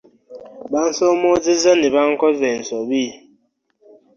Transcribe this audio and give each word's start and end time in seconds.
Bansoomoozezza 0.71 1.71
ne 1.75 1.87
bankoza 1.95 2.45
ensobi. 2.55 3.03